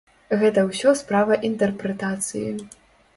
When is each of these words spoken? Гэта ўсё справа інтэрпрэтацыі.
Гэта 0.43 0.61
ўсё 0.69 0.93
справа 1.01 1.37
інтэрпрэтацыі. 1.49 2.49